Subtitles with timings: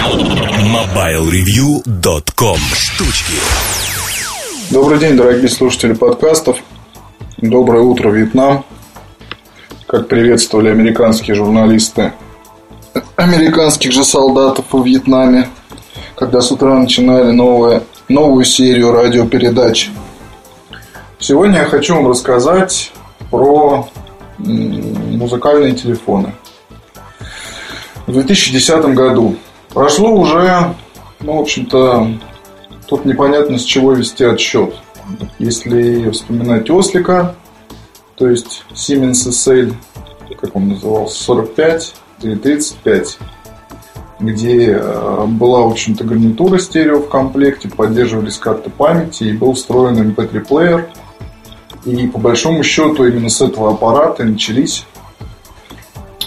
[0.00, 3.34] MobileReview.com Штучки
[4.70, 6.56] Добрый день, дорогие слушатели подкастов.
[7.36, 8.64] Доброе утро, Вьетнам.
[9.86, 12.14] Как приветствовали американские журналисты
[13.16, 15.50] американских же солдатов во Вьетнаме,
[16.16, 19.90] когда с утра начинали новое, новую серию радиопередач.
[21.18, 22.90] Сегодня я хочу вам рассказать
[23.30, 23.86] про
[24.38, 26.32] музыкальные телефоны.
[28.06, 29.36] В 2010 году
[29.72, 30.74] прошло уже,
[31.20, 32.08] ну, в общем-то,
[32.86, 34.74] тут непонятно с чего вести отсчет.
[35.38, 37.34] Если вспоминать Ослика,
[38.16, 39.74] то есть Siemens SL,
[40.40, 43.18] как он назывался, 45 или 35,
[44.20, 50.12] где э, была, в общем-то, гарнитура стерео в комплекте, поддерживались карты памяти и был встроен
[50.12, 50.90] MP3-плеер.
[51.86, 54.84] И по большому счету именно с этого аппарата начались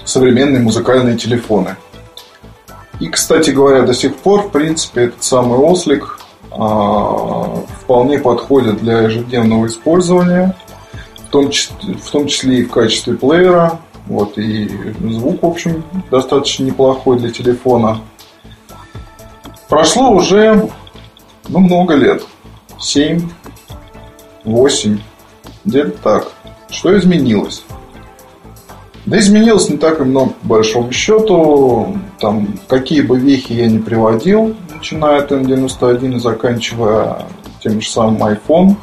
[0.03, 1.77] современные музыкальные телефоны.
[3.03, 6.19] И, кстати говоря, до сих пор, в принципе, этот самый ослик
[6.51, 10.55] а, вполне подходит для ежедневного использования,
[11.27, 13.81] в том, числе, в том числе и в качестве плеера.
[14.07, 17.99] Вот, и звук, в общем, достаточно неплохой для телефона.
[19.67, 20.69] Прошло уже
[21.49, 22.23] ну, много лет.
[22.79, 23.29] 7,
[24.45, 24.99] 8,
[25.65, 26.31] где-то так.
[26.69, 27.65] Что изменилось?
[29.05, 31.97] Да изменилось не так и много, по большому счету.
[32.19, 37.25] Там, какие бы вехи я не приводил, начиная от N91 и заканчивая
[37.61, 38.75] тем же самым iPhone,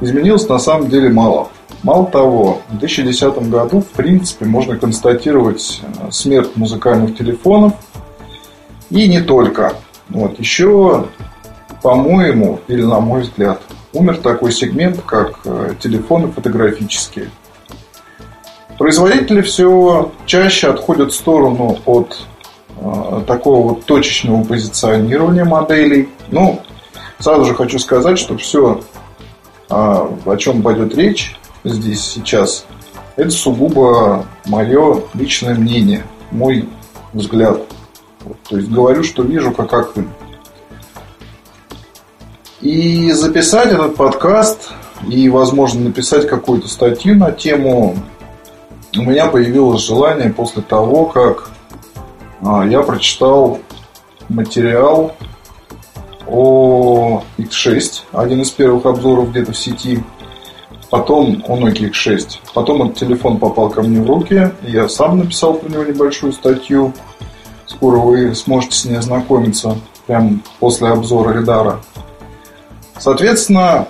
[0.00, 1.48] изменилось на самом деле мало.
[1.82, 7.74] Мало того, в 2010 году, в принципе, можно констатировать э, смерть музыкальных телефонов.
[8.90, 9.74] И не только.
[10.08, 11.06] Вот, еще,
[11.82, 13.60] по-моему, или на мой взгляд,
[13.92, 17.30] умер такой сегмент, как э, телефоны фотографические.
[18.78, 22.16] Производители все чаще отходят в сторону от
[22.80, 26.08] э, такого вот точечного позиционирования моделей.
[26.30, 26.62] Ну,
[27.18, 28.80] сразу же хочу сказать, что все,
[29.68, 32.66] э, о чем пойдет речь здесь сейчас,
[33.16, 36.68] это сугубо мое личное мнение, мой
[37.12, 37.60] взгляд.
[38.20, 40.12] Вот, то есть говорю, что вижу, как актуально.
[42.60, 44.70] И записать этот подкаст
[45.08, 47.96] и, возможно, написать какую-то статью на тему
[48.98, 51.50] у меня появилось желание после того, как
[52.42, 53.60] а, я прочитал
[54.28, 55.14] материал
[56.26, 60.02] о X6, один из первых обзоров где-то в сети.
[60.90, 62.38] Потом о Nokia X6.
[62.54, 64.52] Потом этот телефон попал ко мне в руки.
[64.62, 66.94] Я сам написал про него небольшую статью.
[67.66, 69.76] Скоро вы сможете с ней ознакомиться
[70.06, 71.80] прямо после обзора Редара.
[72.98, 73.86] Соответственно,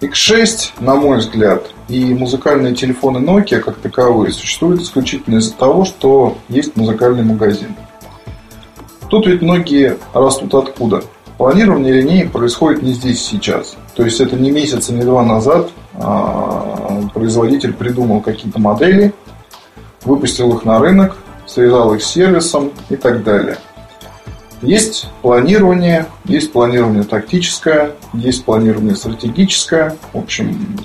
[0.00, 6.38] X6, на мой взгляд, и музыкальные телефоны Nokia как таковые существуют исключительно из-за того, что
[6.48, 7.74] есть музыкальный магазин.
[9.08, 11.02] Тут ведь многие растут откуда?
[11.36, 13.76] Планирование линеек происходит не здесь сейчас.
[13.94, 19.12] То есть это не месяц, не два назад а производитель придумал какие-то модели,
[20.04, 23.58] выпустил их на рынок, связал их с сервисом и так далее.
[24.62, 29.96] Есть планирование, есть планирование тактическое, есть планирование стратегическое.
[30.12, 30.78] В общем,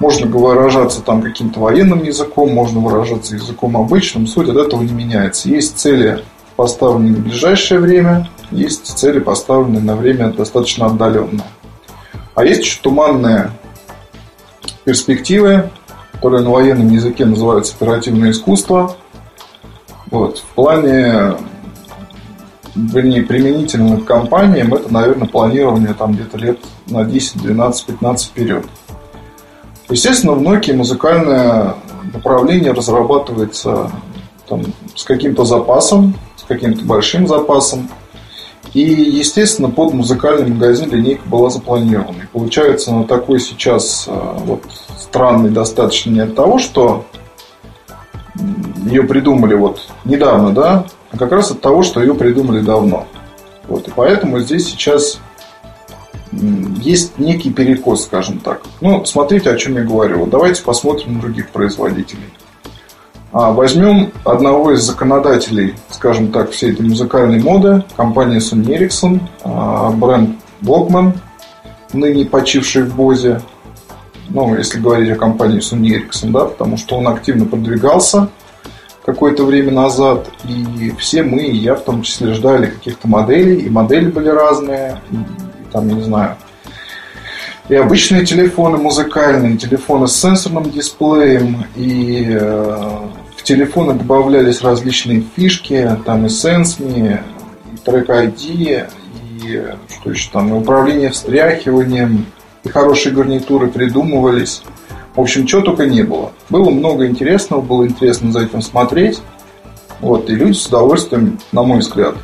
[0.00, 4.26] можно выражаться там каким-то военным языком, можно выражаться языком обычным.
[4.26, 5.48] Суть от этого не меняется.
[5.48, 6.24] Есть цели,
[6.56, 11.46] поставленные на ближайшее время, есть цели, поставленные на время достаточно отдаленное.
[12.34, 13.50] А есть еще туманные
[14.84, 15.70] перспективы,
[16.12, 18.96] которые на военном языке называются оперативное искусство.
[20.10, 20.38] Вот.
[20.38, 21.36] В плане
[22.74, 28.64] вернее, применительно к компаниям, это, наверное, планирование там где-то лет на 10, 12, 15 вперед.
[29.90, 31.74] Естественно, в Nokia музыкальное
[32.12, 33.90] направление разрабатывается
[34.48, 34.62] там,
[34.94, 37.90] с каким-то запасом, с каким-то большим запасом.
[38.72, 42.22] И, естественно, под музыкальный магазин линейка была запланирована.
[42.22, 44.12] И получается, она такой сейчас э,
[44.44, 44.62] вот,
[44.96, 47.04] странный достаточно не от того, что
[48.86, 53.06] ее придумали вот недавно, да, а как раз от того, что ее придумали давно.
[53.66, 55.18] Вот, и поэтому здесь сейчас
[56.32, 58.62] есть некий перекос, скажем так.
[58.80, 60.26] Ну, смотрите, о чем я говорю.
[60.26, 62.30] Давайте посмотрим других производителей.
[63.32, 69.90] А, возьмем одного из законодателей, скажем так, всей этой музыкальной моды, компания Sony Ericsson, а,
[69.90, 71.12] бренд Walkman,
[71.92, 73.40] ныне почивший в Бозе.
[74.28, 78.28] Ну, если говорить о компании Sony Ericsson, да, потому что он активно продвигался
[79.04, 83.70] какое-то время назад, и все мы, и я в том числе, ждали каких-то моделей, и
[83.70, 85.00] модели были разные,
[85.72, 86.36] там, не знаю,
[87.70, 92.98] и обычные телефоны музыкальные, телефоны с сенсорным дисплеем, и э,
[93.36, 97.20] в телефоны добавлялись различные фишки, там и SenseMe,
[97.72, 98.90] и Track ID,
[99.44, 102.26] и что еще там, и управление встряхиванием,
[102.64, 104.64] и хорошие гарнитуры придумывались.
[105.14, 106.32] В общем, чего только не было.
[106.48, 109.20] Было много интересного, было интересно за этим смотреть.
[110.00, 112.16] Вот, и люди с удовольствием, на мой взгляд,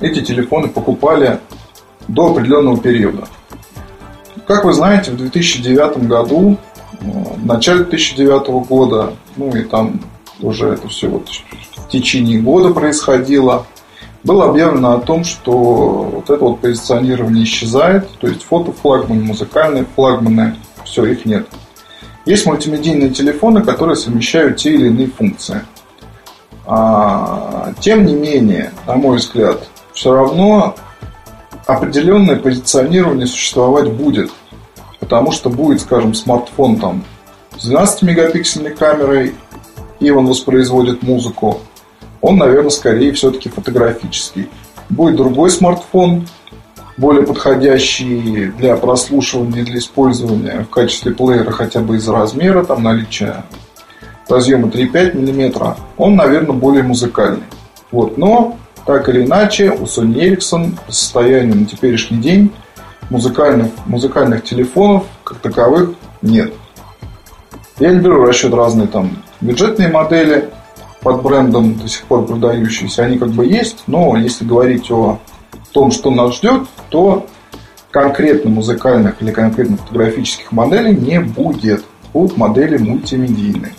[0.00, 1.40] эти телефоны покупали
[2.08, 3.26] до определенного периода.
[4.46, 6.56] Как вы знаете, в 2009 году,
[7.00, 10.00] э, в начале 2009 года, ну и там
[10.40, 13.66] уже это все вот в течение года происходило,
[14.22, 20.56] было объявлено о том, что вот это вот позиционирование исчезает, то есть фотофлагманы, музыкальные флагманы,
[20.84, 21.46] все, их нет.
[22.24, 25.62] Есть мультимедийные телефоны, которые совмещают те или иные функции.
[26.66, 30.74] А, тем не менее, на мой взгляд, все равно
[31.66, 34.30] определенное позиционирование существовать будет.
[35.00, 37.04] Потому что будет, скажем, смартфон там
[37.58, 39.34] с 12-мегапиксельной камерой,
[40.00, 41.60] и он воспроизводит музыку,
[42.20, 44.48] он, наверное, скорее все-таки фотографический.
[44.88, 46.26] Будет другой смартфон,
[46.96, 53.44] более подходящий для прослушивания, для использования в качестве плеера хотя бы из-за размера, там наличия
[54.28, 57.44] разъема 3,5 мм, он, наверное, более музыкальный.
[57.90, 58.18] Вот.
[58.18, 62.52] Но, так или иначе, у Sony Ericsson по состоянию на теперешний день
[63.10, 66.52] музыкальных, музыкальных телефонов как таковых нет.
[67.78, 70.48] Я беру расчет разные там бюджетные модели
[71.02, 73.04] под брендом до сих пор продающиеся.
[73.04, 75.18] Они как бы есть, но если говорить о
[75.72, 77.26] том, что нас ждет, то
[77.90, 81.84] конкретно музыкальных или конкретно фотографических моделей не будет.
[82.12, 83.74] Будут модели мультимедийные.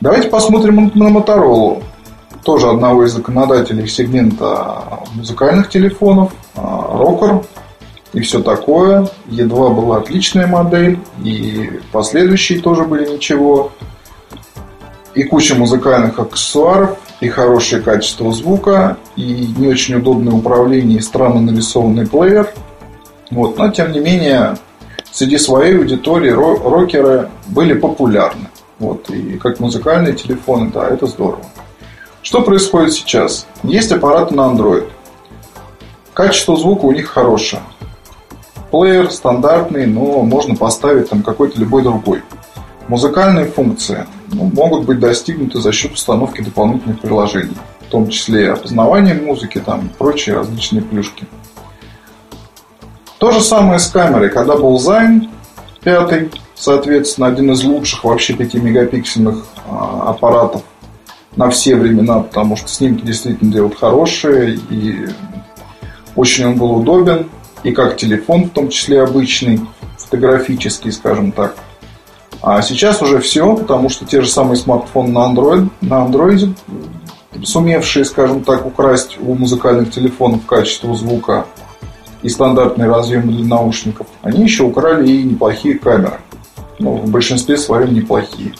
[0.00, 1.82] Давайте посмотрим на Motorola.
[2.44, 6.32] Тоже одного из законодателей сегмента музыкальных телефонов.
[6.54, 7.44] Rocker
[8.12, 9.08] и все такое.
[9.28, 10.98] E2 была отличная модель.
[11.22, 13.72] И последующие тоже были ничего.
[15.14, 21.40] И куча музыкальных аксессуаров и хорошее качество звука, и не очень удобное управление, и странно
[21.40, 22.52] нарисованный плеер.
[23.30, 23.56] Вот.
[23.56, 24.58] Но, тем не менее,
[25.12, 28.48] среди своей аудитории рокеры были популярны.
[28.78, 29.08] Вот.
[29.08, 31.44] И как музыкальные телефоны, да, это здорово.
[32.24, 33.46] Что происходит сейчас?
[33.62, 34.88] Есть аппараты на Android.
[36.14, 37.60] Качество звука у них хорошее.
[38.70, 42.22] Плеер стандартный, но можно поставить там какой-то любой другой.
[42.88, 49.14] Музыкальные функции ну, могут быть достигнуты за счет установки дополнительных приложений, в том числе опознавание
[49.14, 51.26] музыки там, и прочие различные плюшки.
[53.18, 54.30] То же самое с камерой.
[54.30, 55.28] Когда был Zine
[55.82, 60.62] 5, соответственно, один из лучших вообще 5-мегапиксельных а, аппаратов
[61.36, 65.08] на все времена, потому что снимки действительно делают хорошие, и
[66.16, 67.28] очень он был удобен,
[67.62, 69.60] и как телефон, в том числе обычный,
[69.98, 71.54] фотографический, скажем так–
[72.46, 76.54] а сейчас уже все, потому что те же самые смартфоны на Android, на Android
[77.42, 81.46] сумевшие, скажем так, украсть у музыкальных телефонов качество звука
[82.20, 86.20] и стандартные разъемы для наушников, они еще украли и неплохие камеры.
[86.78, 88.52] Ну, в большинстве своем неплохие.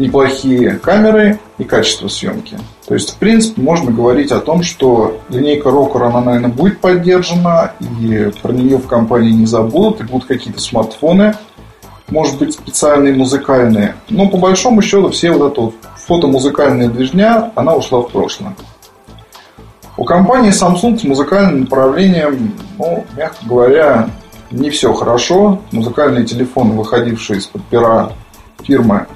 [0.00, 2.58] Неплохие камеры и качество съемки.
[2.86, 7.72] То есть, в принципе, можно говорить о том, что линейка Rocker, она, наверное, будет поддержана,
[8.00, 11.34] и про нее в компании не забудут, и будут какие-то смартфоны–
[12.10, 13.94] может быть, специальные музыкальные.
[14.08, 15.74] Но по большому счету все вот эта вот
[16.06, 18.54] фотомузыкальная движня, она ушла в прошлое.
[19.96, 24.10] У компании Samsung с музыкальным направлением, ну, мягко говоря,
[24.50, 25.60] не все хорошо.
[25.72, 28.12] Музыкальные телефоны, выходившие из-под пера
[28.62, 29.06] фирмы,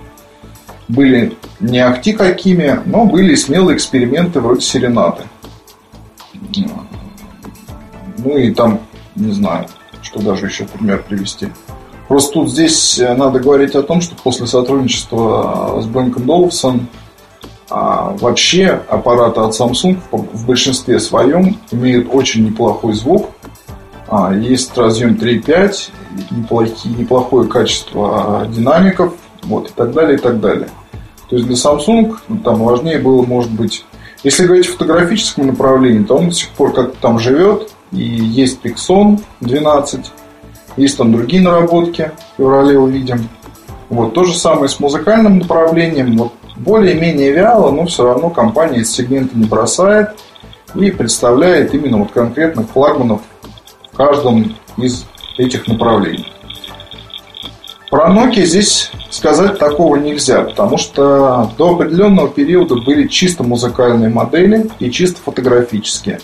[0.89, 5.23] были не акти какими, но были смелые эксперименты вроде серенаты.
[8.19, 8.81] Ну и там,
[9.17, 9.67] не знаю,
[10.03, 11.49] что даже еще пример привести.
[12.09, 16.89] Просто тут здесь э, надо говорить о том, что после сотрудничества с Бенком Долфсон
[17.71, 23.31] вообще аппараты от Samsung в большинстве своем имеют очень неплохой звук.
[24.09, 25.91] А, есть разъем 3.5,
[26.31, 29.15] неплохие, неплохое качество динамиков,
[29.45, 30.69] вот, и так далее, и так далее.
[31.29, 33.85] То есть для Samsung ну, там важнее было, может быть,
[34.23, 38.61] если говорить о фотографическом направлении, то он до сих пор как-то там живет, и есть
[38.63, 40.13] Pixon 12,
[40.77, 43.29] есть там другие наработки, в феврале увидим.
[43.89, 46.17] Вот, то же самое с музыкальным направлением.
[46.17, 50.11] Вот, более-менее вяло, но все равно компания из сегмента не бросает
[50.75, 53.23] и представляет именно вот конкретных флагманов
[53.93, 55.05] в каждом из
[55.37, 56.33] этих направлений.
[57.95, 64.69] Про Nokia здесь сказать такого нельзя, потому что до определенного периода были чисто музыкальные модели
[64.81, 66.19] и чисто фотографические.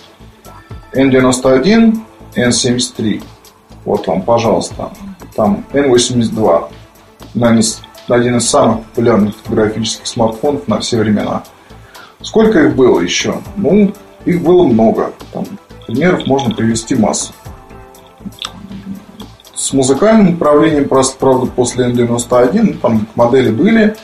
[0.93, 1.97] N91,
[2.35, 3.23] N73.
[3.85, 4.91] Вот вам, пожалуйста.
[5.37, 6.73] Там N82.
[7.35, 7.65] Наверное,
[8.09, 11.45] один из самых популярных фотографических смартфонов на все времена.
[12.21, 13.37] Сколько их было еще?
[13.55, 13.93] Ну,
[14.25, 15.13] их было много.
[15.33, 15.45] Там,
[15.87, 17.33] примеров можно привести массу.
[19.61, 23.95] С музыкальным управлением, просто, правда, после N91, ну, там модели были.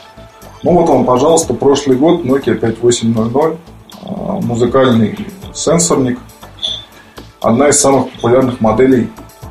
[0.61, 3.57] Ну, вот вам, пожалуйста, прошлый год Nokia 5800,
[4.03, 5.17] а, музыкальный
[5.55, 6.19] сенсорник.
[7.41, 9.09] Одна из самых популярных моделей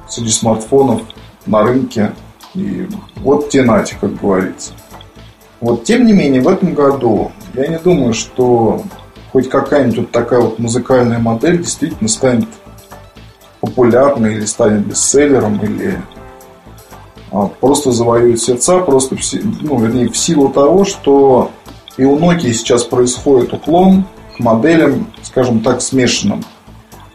[0.09, 1.03] среди смартфонов
[1.45, 2.13] на рынке.
[2.55, 4.75] И вот те нати, как говорится.
[5.61, 8.81] Вот, тем не менее, в этом году я не думаю, что
[9.33, 12.47] хоть какая-нибудь вот такая вот музыкальная модель действительно станет
[13.67, 16.01] популярной или станет бестселлером, или
[17.33, 19.17] а, просто завоюет сердца, просто,
[19.61, 21.51] ну, вернее, в силу того, что
[21.97, 24.05] и у Nokia сейчас происходит уклон
[24.37, 26.43] к моделям, скажем так, смешанным.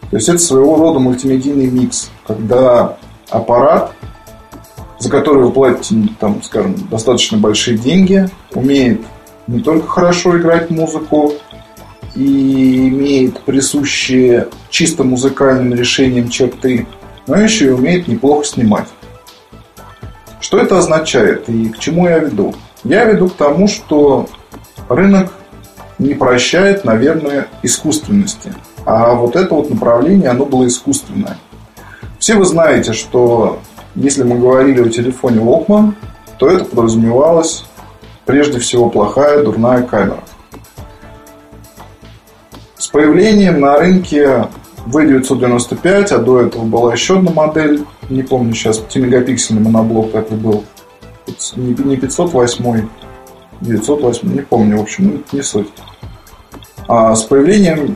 [0.09, 2.97] То есть это своего рода мультимедийный микс, когда
[3.29, 3.93] аппарат,
[4.99, 9.01] за который вы платите, там, скажем, достаточно большие деньги, умеет
[9.47, 11.33] не только хорошо играть музыку
[12.15, 16.87] и имеет присущие чисто музыкальным решением черты,
[17.27, 18.87] но еще и умеет неплохо снимать.
[20.39, 22.53] Что это означает и к чему я веду?
[22.83, 24.27] Я веду к тому, что
[24.89, 25.31] рынок
[25.99, 28.53] не прощает, наверное, искусственности.
[28.85, 31.37] А вот это вот направление, оно было искусственное.
[32.17, 33.59] Все вы знаете, что
[33.95, 35.93] если мы говорили о телефоне Walkman,
[36.39, 37.65] то это подразумевалось
[38.25, 40.23] прежде всего плохая, дурная камера.
[42.91, 44.47] Появлением на рынке
[44.85, 50.63] V995, а до этого была еще одна модель, не помню сейчас, 5-мегапиксельный моноблок это был,
[51.55, 52.87] не 508,
[53.61, 55.69] 908, не помню, в общем, ну, не суть.
[56.87, 57.95] А с появлением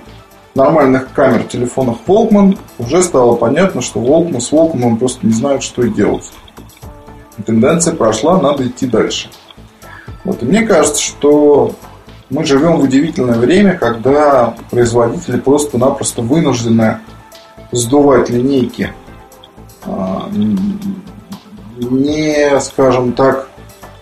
[0.54, 5.64] нормальных камер в телефонах Walkman уже стало понятно, что Walkman с Walkman просто не знают,
[5.64, 6.32] что и делать.
[7.46, 9.30] Тенденция прошла, надо идти дальше.
[10.24, 10.42] Вот.
[10.42, 11.76] И мне кажется, что
[12.30, 17.00] мы живем в удивительное время, когда производители просто-напросто вынуждены
[17.72, 18.94] сдувать линейки.
[19.84, 20.30] А,
[21.78, 23.50] не, скажем так,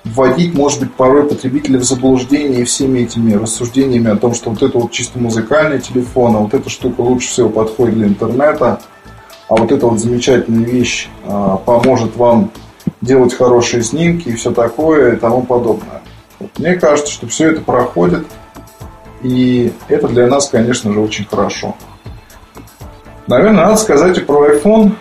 [0.04, 4.78] вводить, может быть, порой потребителя в заблуждение всеми этими рассуждениями о том, что вот это
[4.78, 8.82] вот чисто музыкальный телефон, а вот эта штука лучше всего подходит для интернета,
[9.50, 12.52] а вот эта вот замечательная вещь а, поможет вам
[13.02, 16.02] делать хорошие снимки и все такое и тому подобное.
[16.58, 18.26] Мне кажется, что все это проходит,
[19.22, 21.76] и это для нас, конечно же, очень хорошо.
[23.28, 24.94] Наверное, надо сказать и про iPhone.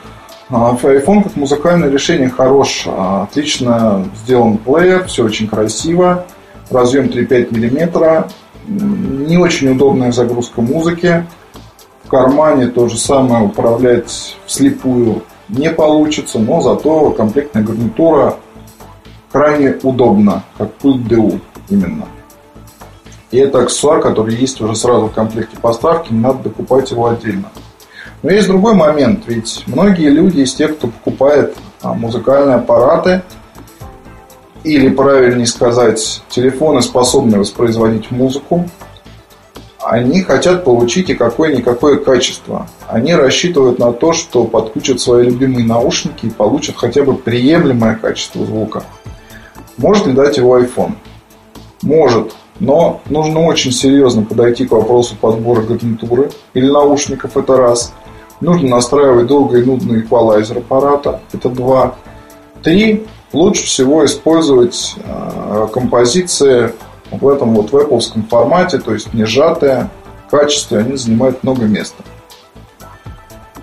[0.49, 2.85] А, iPhone как музыкальное решение хорош.
[2.87, 6.25] А, отлично сделан плеер, все очень красиво.
[6.71, 8.29] Разъем 3,5 мм.
[8.69, 11.27] Не очень удобная загрузка музыки.
[12.05, 18.37] В кармане то же самое управлять вслепую не получится, но зато комплектная гарнитура
[19.33, 22.07] крайне удобна, как пульт DU именно.
[23.31, 27.51] И это аксессуар, который есть уже сразу в комплекте поставки, не надо докупать его отдельно.
[28.23, 33.23] Но есть другой момент, ведь многие люди из тех, кто покупает а, музыкальные аппараты,
[34.65, 38.69] или, правильнее сказать, телефоны, способные воспроизводить музыку,
[39.81, 42.69] они хотят получить и какое-никакое качество.
[42.87, 48.47] Они рассчитывают на то, что подключат свои любимые наушники и получат хотя бы приемлемое качество
[48.47, 48.85] звука.
[49.79, 50.93] Может ли дать его iPhone?
[51.83, 57.93] Может, но нужно очень серьезно подойти к вопросу подбора гарнитуры или наушников, это раз.
[58.41, 61.21] Нужно настраивать долго и нудный эквалайзер аппарата.
[61.33, 61.95] Это два.
[62.63, 63.07] Три.
[63.33, 66.73] Лучше всего использовать э, композиции
[67.11, 69.89] в этом вот в Apple формате, то есть не сжатые,
[70.33, 72.03] качестве, они занимают много места.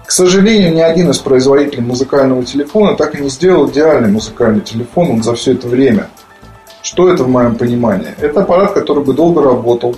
[0.09, 5.11] К сожалению, ни один из производителей музыкального телефона так и не сделал идеальный музыкальный телефон
[5.11, 6.09] он за все это время.
[6.81, 8.15] Что это в моем понимании?
[8.19, 9.95] Это аппарат, который бы долго работал.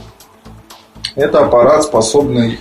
[1.15, 2.60] Это аппарат, способный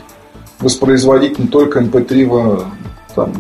[0.61, 2.66] воспроизводить не только MP3 в,
[3.16, 3.33] там,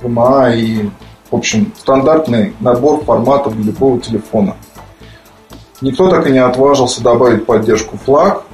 [0.00, 0.90] VMA и,
[1.32, 4.54] в общем, стандартный набор форматов для любого телефона.
[5.80, 8.44] Никто так и не отважился добавить поддержку флаг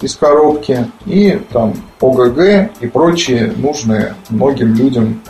[0.00, 5.22] из коробки и там ОГГ и прочие нужные многим людям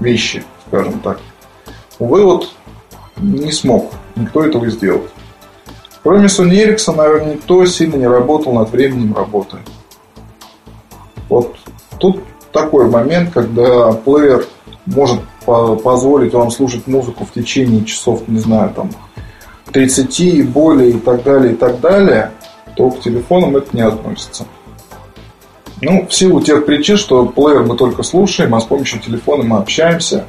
[0.00, 1.20] вещи, скажем так.
[1.98, 2.48] Увы, вот
[3.18, 5.10] не смог никто этого сделать.
[6.02, 9.58] Кроме Sony Ericsson, наверное, никто сильно не работал над временем работы.
[11.28, 11.56] Вот
[11.98, 14.44] тут такой момент, когда плеер
[14.86, 18.90] может позволить вам слушать музыку в течение часов, не знаю, там
[19.72, 22.32] 30 и более и так далее, и так далее,
[22.76, 24.44] то к телефонам это не относится.
[25.80, 29.58] Ну, в силу тех причин, что плеер мы только слушаем, а с помощью телефона мы
[29.58, 30.26] общаемся,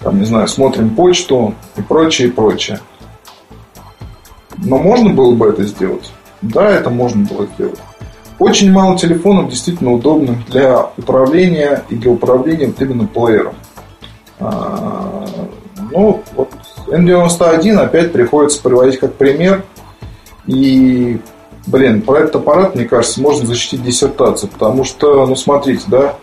[0.00, 2.80] там, не знаю, смотрим почту и прочее, и прочее.
[4.58, 6.10] Но можно было бы это сделать?
[6.42, 7.78] Да, это можно было сделать.
[8.38, 13.54] Очень мало телефонов действительно удобных для управления и для управления вот именно плеером.
[14.38, 15.26] А,
[15.90, 16.50] ну, вот
[16.86, 19.64] N91 опять приходится приводить как пример.
[20.46, 21.18] И,
[21.66, 24.50] блин, про этот аппарат, мне кажется, можно защитить диссертацию.
[24.50, 26.16] Потому что, ну, смотрите, да,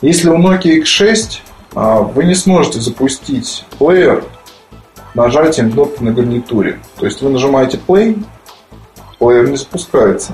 [0.00, 1.38] если у Nokia X6
[1.74, 4.24] а, вы не сможете запустить плеер
[5.14, 6.78] нажатием кнопки на гарнитуре.
[6.98, 8.22] То есть вы нажимаете play,
[9.18, 10.32] плеер не запускается.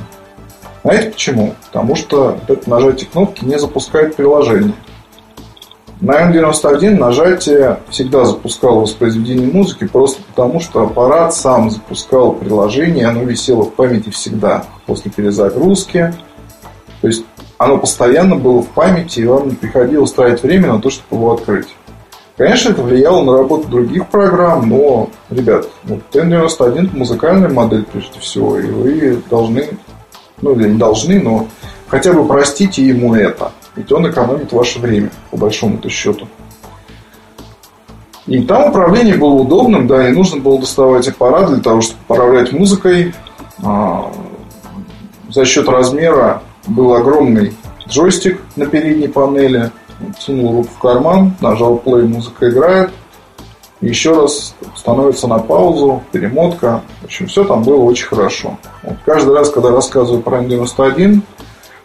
[0.82, 1.54] Знаете почему?
[1.66, 4.74] Потому что нажатие кнопки не запускает приложение.
[6.02, 13.22] На N91 нажатие всегда запускало воспроизведение музыки просто потому, что аппарат сам запускал приложение, оно
[13.22, 16.12] висело в памяти всегда после перезагрузки.
[17.02, 17.24] То есть
[17.56, 21.34] оно постоянно было в памяти, и вам не приходилось тратить время на то, чтобы его
[21.34, 21.68] открыть.
[22.36, 28.18] Конечно, это влияло на работу других программ, но, ребят, вот N91 это музыкальная модель прежде
[28.18, 29.68] всего, и вы должны,
[30.40, 31.46] ну или не должны, но
[31.86, 33.52] хотя бы простите ему это.
[33.76, 36.28] Ведь он экономит ваше время, по большому-то счету.
[38.26, 42.52] И там управление было удобным, да, не нужно было доставать аппарат для того, чтобы управлять
[42.52, 43.14] музыкой.
[43.62, 44.12] А,
[45.28, 47.54] за счет размера был огромный
[47.88, 49.70] джойстик на передней панели–
[50.18, 52.90] сунул руку в карман, нажал play, музыка играет.
[53.80, 56.82] Еще раз становится на паузу, перемотка.
[57.00, 58.56] В общем, все там было очень хорошо.
[58.82, 61.20] Вот каждый раз, когда рассказываю про N91,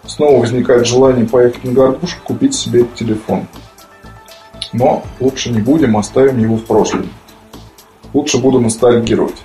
[0.07, 3.47] снова возникает желание поехать на горбушку, купить себе этот телефон.
[4.73, 7.09] Но лучше не будем, оставим его в прошлом.
[8.13, 9.37] Лучше буду ностальгировать.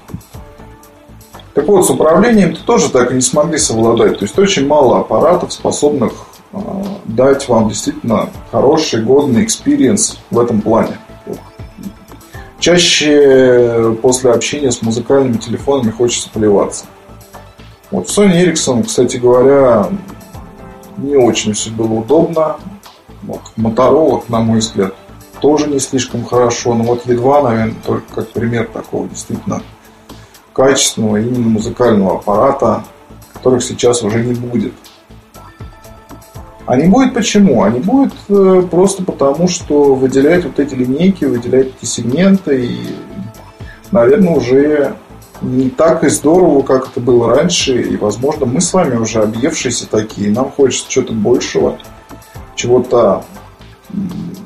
[1.55, 4.19] Так вот, с управлением -то тоже так и не смогли совладать.
[4.19, 6.13] То есть очень мало аппаратов, способных
[6.53, 6.59] Э,
[7.07, 10.99] дать вам действительно хороший, годный experience в этом плане.
[12.59, 16.85] Чаще после общения с музыкальными телефонами хочется плеваться.
[17.91, 19.89] Вот Sony Ericsson, кстати говоря,
[20.99, 22.57] не очень все было удобно.
[23.23, 24.95] Вот, Motorola, на мой взгляд,
[25.41, 26.75] тоже не слишком хорошо.
[26.75, 29.63] Но вот едва, наверное, только как пример такого действительно
[30.53, 32.85] качественного именно музыкального аппарата,
[33.33, 34.73] которых сейчас уже не будет.
[36.65, 37.63] А не будет почему?
[37.63, 42.97] А не будет э, просто потому, что выделять вот эти линейки, выделять эти сегменты и,
[43.91, 44.95] наверное, уже
[45.41, 47.81] не так и здорово, как это было раньше.
[47.81, 50.31] И, возможно, мы с вами уже объевшиеся такие.
[50.31, 51.79] Нам хочется чего-то большего,
[52.55, 53.25] чего-то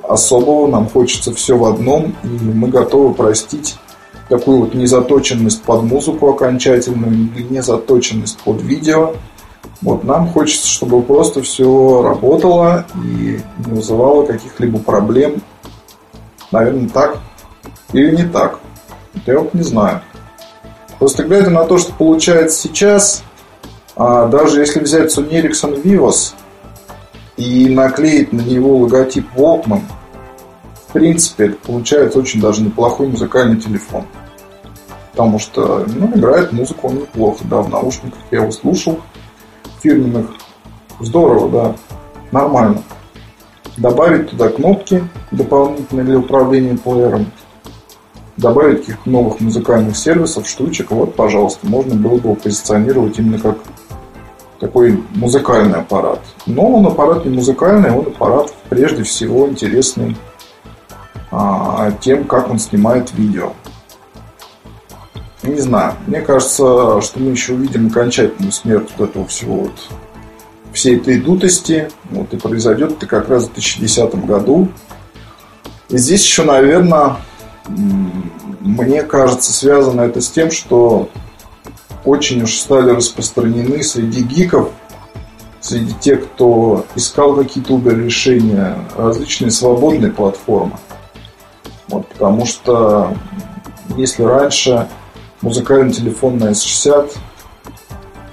[0.02, 0.68] особого.
[0.68, 2.14] Нам хочется все в одном.
[2.22, 3.76] И мы готовы простить
[4.28, 9.14] такую вот незаточенность под музыку окончательную, незаточенность под видео–
[9.82, 15.42] вот нам хочется, чтобы просто все работало и не вызывало каких-либо проблем.
[16.50, 17.18] Наверное, так
[17.92, 18.58] или не так.
[19.26, 20.00] Я вот не знаю.
[20.98, 23.22] Просто глядя на то, что получается сейчас,
[23.96, 26.34] а даже если взять Sony Ericsson Vivos
[27.36, 29.82] и наклеить на него логотип Walkman,
[30.88, 34.06] в принципе, это получается очень даже неплохой музыкальный телефон.
[35.12, 39.00] Потому что ну, играет музыку он неплохо, да, в наушниках я его слушал
[39.82, 40.30] фирменных.
[41.00, 41.76] Здорово, да.
[42.32, 42.82] Нормально.
[43.76, 47.30] Добавить туда кнопки дополнительные для управления плеером.
[48.36, 50.90] Добавить каких-то новых музыкальных сервисов, штучек.
[50.90, 53.58] Вот, пожалуйста, можно было бы позиционировать именно как
[54.60, 56.20] такой музыкальный аппарат.
[56.46, 60.16] Но он аппарат не музыкальный, он аппарат прежде всего интересный
[61.30, 63.52] а, тем, как он снимает видео.
[65.42, 65.94] Не знаю.
[66.06, 69.72] Мне кажется, что мы еще увидим окончательную смерть вот этого всего вот
[70.72, 71.88] всей этой дутости.
[72.10, 74.68] Вот и произойдет это как раз в 2010 году.
[75.88, 77.16] И здесь еще, наверное,
[77.68, 81.08] мне кажется, связано это с тем, что
[82.04, 84.70] очень уж стали распространены среди гиков,
[85.60, 90.78] среди тех, кто искал какие-то убер решения, различные свободные платформы.
[91.88, 93.16] Вот, потому что
[93.96, 94.88] если раньше
[95.42, 97.12] музыкальный телефон на S60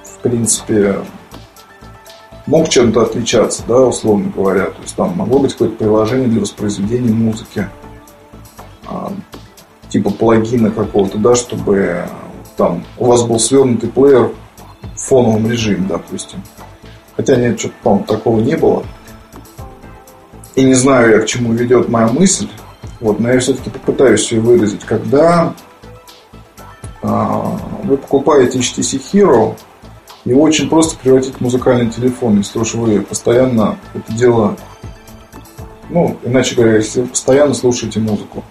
[0.04, 1.00] в принципе
[2.46, 4.66] мог чем-то отличаться, да, условно говоря.
[4.66, 7.70] То есть там могло быть какое-то приложение для воспроизведения музыки,
[10.04, 12.06] типа плагина какого-то, да, чтобы
[12.58, 14.32] там у вас был свернутый плеер
[14.96, 16.42] в фоновом режиме, допустим.
[17.16, 18.84] Хотя нет, что-то, по-моему, такого не было.
[20.56, 22.48] И не знаю я, к чему ведет моя мысль.
[23.00, 24.84] Вот, но я все-таки попытаюсь ее выразить.
[24.84, 25.54] Когда
[27.02, 29.56] а, вы покупаете HTC Hero,
[30.26, 34.56] его очень просто превратить в музыкальный телефон, если уж вы постоянно это дело,
[35.90, 38.44] ну, иначе говоря, если вы постоянно слушаете музыку.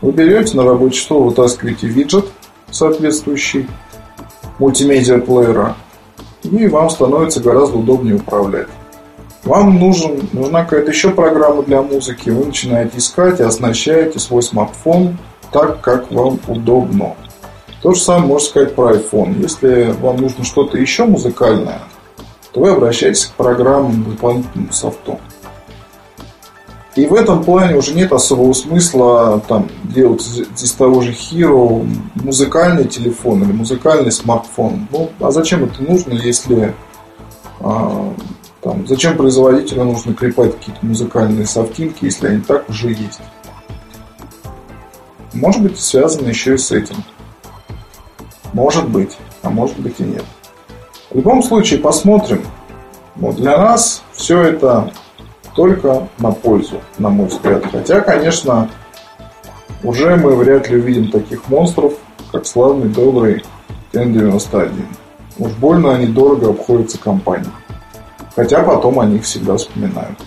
[0.00, 2.26] Вы берете на рабочий стол, вытаскиваете виджет
[2.70, 3.68] соответствующий,
[4.58, 5.74] мультимедиа-плеера,
[6.44, 8.68] и вам становится гораздо удобнее управлять.
[9.44, 15.16] Вам нужен, нужна какая-то еще программа для музыки, вы начинаете искать и оснащаете свой смартфон
[15.52, 17.14] так, как вам удобно.
[17.82, 19.40] То же самое можно сказать про iPhone.
[19.40, 21.80] Если вам нужно что-то еще музыкальное,
[22.52, 25.20] то вы обращаетесь к программам дополнительному софту.
[26.98, 30.20] И в этом плане уже нет особого смысла там, делать
[30.60, 34.88] из того же Hero музыкальный телефон или музыкальный смартфон.
[34.90, 36.74] Ну, а зачем это нужно, если
[37.60, 38.12] а,
[38.62, 43.20] там, зачем производителю нужно клепать какие-то музыкальные софтинки, если они так уже есть?
[45.34, 46.96] Может быть, связано еще и с этим.
[48.52, 50.24] Может быть, а может быть и нет.
[51.10, 52.42] В любом случае, посмотрим.
[53.14, 54.92] Вот для нас все это
[55.58, 57.64] только на пользу, на мой взгляд.
[57.72, 58.70] Хотя, конечно,
[59.82, 61.94] уже мы вряд ли увидим таких монстров,
[62.30, 63.42] как славный добрый
[63.92, 64.70] Н-91.
[65.38, 67.50] Уж больно они дорого обходятся компании.
[68.36, 70.20] Хотя потом о них всегда вспоминают.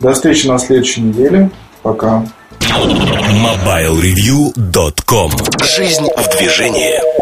[0.00, 1.48] До встречи на следующей неделе.
[1.82, 2.26] Пока.
[2.60, 5.30] MobileReview.com
[5.62, 7.19] Жизнь в движении.